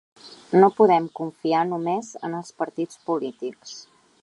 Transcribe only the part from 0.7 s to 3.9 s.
podem confiar només en els partits polítics.